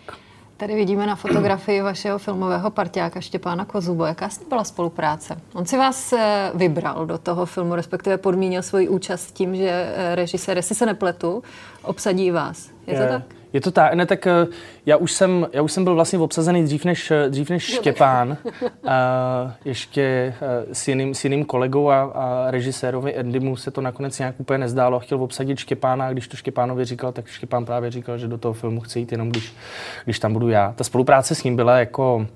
Tady 0.56 0.74
vidíme 0.74 1.06
na 1.06 1.16
fotografii 1.16 1.82
vašeho 1.82 2.18
filmového 2.18 2.70
partiáka 2.70 3.20
Štěpána 3.20 3.64
Kozubo. 3.64 4.04
Jaká 4.04 4.28
s 4.28 4.40
ním 4.40 4.48
byla 4.48 4.64
spolupráce? 4.64 5.36
On 5.54 5.66
si 5.66 5.78
vás 5.78 6.12
eh, 6.12 6.50
vybral 6.54 7.06
do 7.06 7.18
toho 7.18 7.46
filmu, 7.46 7.74
respektive 7.74 8.18
podmínil 8.18 8.62
svoji 8.62 8.88
účast 8.88 9.32
tím, 9.32 9.56
že 9.56 9.92
eh, 9.96 10.14
režisér, 10.14 10.56
jestli 10.56 10.74
se 10.74 10.86
nepletu, 10.86 11.42
obsadí 11.82 12.30
vás. 12.30 12.70
Je, 12.86 12.94
je 12.94 13.00
to 13.00 13.08
tak? 13.08 13.22
Je 13.54 13.60
to 13.60 13.70
tak, 13.70 13.94
ne, 13.94 14.06
tak 14.06 14.26
eh, 14.26 14.46
já 14.86 14.96
už 14.96 15.12
jsem, 15.12 15.46
já 15.52 15.62
už 15.62 15.72
jsem 15.72 15.84
byl 15.84 15.94
vlastně 15.94 16.18
obsazený 16.18 16.64
dřív 16.64 16.84
než, 16.84 17.12
dřív 17.28 17.50
než 17.50 17.62
Štěpán, 17.62 18.36
a 18.86 19.54
ještě 19.64 20.34
s 20.72 20.88
jiným, 20.88 21.14
s 21.14 21.24
jiným 21.24 21.44
kolegou 21.44 21.90
a, 21.90 22.02
a 22.02 22.50
režisérovi 22.50 23.16
Andymu 23.16 23.56
se 23.56 23.70
to 23.70 23.80
nakonec 23.80 24.18
nějak 24.18 24.34
úplně 24.38 24.58
nezdálo. 24.58 25.00
Chtěl 25.00 25.22
obsadit 25.22 25.58
Štěpána 25.58 26.06
a 26.06 26.12
když 26.12 26.28
to 26.28 26.36
Štěpánovi 26.36 26.84
říkal, 26.84 27.12
tak 27.12 27.26
Štěpán 27.26 27.64
právě 27.64 27.90
říkal, 27.90 28.18
že 28.18 28.28
do 28.28 28.38
toho 28.38 28.54
filmu 28.54 28.80
chce 28.80 28.98
jít 28.98 29.12
jenom 29.12 29.28
když, 29.28 29.54
když 30.04 30.18
tam 30.18 30.32
budu 30.32 30.48
já. 30.48 30.72
Ta 30.76 30.84
spolupráce 30.84 31.34
s 31.34 31.42
ním 31.42 31.56
byla 31.56 31.78
jako 31.78 32.26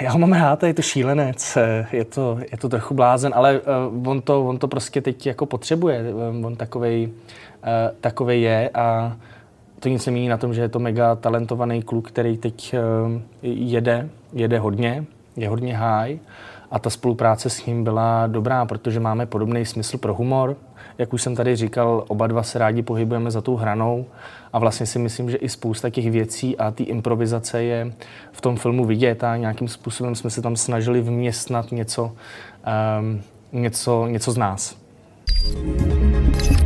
já 0.00 0.10
ho 0.10 0.18
mám 0.18 0.32
rád, 0.32 0.62
je 0.62 0.74
to 0.74 0.82
šílenec, 0.82 1.58
je 1.92 2.04
to, 2.04 2.38
je 2.52 2.58
to 2.58 2.68
trochu 2.68 2.94
blázen, 2.94 3.32
ale 3.34 3.60
on, 4.06 4.22
to, 4.22 4.44
on 4.44 4.58
to 4.58 4.68
prostě 4.68 5.00
teď 5.00 5.26
jako 5.26 5.46
potřebuje. 5.46 6.04
On 6.44 6.56
takovej, 6.56 7.12
takovej 8.00 8.42
je 8.42 8.70
a 8.74 9.16
to 9.80 9.88
nic 9.88 10.06
nemění 10.06 10.28
na 10.28 10.36
tom, 10.36 10.54
že 10.54 10.60
je 10.60 10.68
to 10.68 10.78
mega 10.78 11.14
talentovaný 11.14 11.82
kluk, 11.82 12.08
který 12.08 12.36
teď 12.36 12.74
uh, 12.74 13.20
jede, 13.42 14.08
jede 14.32 14.58
hodně, 14.58 15.04
je 15.36 15.48
hodně 15.48 15.76
high 15.76 16.18
a 16.70 16.78
ta 16.78 16.90
spolupráce 16.90 17.50
s 17.50 17.66
ním 17.66 17.84
byla 17.84 18.26
dobrá, 18.26 18.64
protože 18.66 19.00
máme 19.00 19.26
podobný 19.26 19.64
smysl 19.64 19.98
pro 19.98 20.14
humor. 20.14 20.56
Jak 20.98 21.12
už 21.12 21.22
jsem 21.22 21.36
tady 21.36 21.56
říkal, 21.56 22.04
oba 22.08 22.26
dva 22.26 22.42
se 22.42 22.58
rádi 22.58 22.82
pohybujeme 22.82 23.30
za 23.30 23.40
tou 23.40 23.56
hranou 23.56 24.06
a 24.52 24.58
vlastně 24.58 24.86
si 24.86 24.98
myslím, 24.98 25.30
že 25.30 25.36
i 25.36 25.48
spousta 25.48 25.90
těch 25.90 26.10
věcí 26.10 26.58
a 26.58 26.70
té 26.70 26.82
improvizace 26.82 27.62
je 27.62 27.92
v 28.32 28.40
tom 28.40 28.56
filmu 28.56 28.84
vidět 28.84 29.24
a 29.24 29.36
nějakým 29.36 29.68
způsobem 29.68 30.14
jsme 30.14 30.30
se 30.30 30.42
tam 30.42 30.56
snažili 30.56 31.00
vměstnat 31.00 31.72
něco, 31.72 32.12
um, 33.00 33.22
něco, 33.52 34.06
něco 34.06 34.32
z 34.32 34.36
nás. 34.36 34.76
thank 35.38 36.50
you 36.50 36.57